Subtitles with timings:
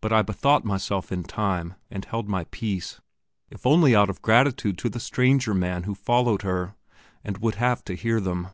[0.00, 3.00] But I bethought myself in time, and held my peace,
[3.50, 6.76] if only out of gratitude to the stranger man who followed her,
[7.24, 8.50] and would have to hear them.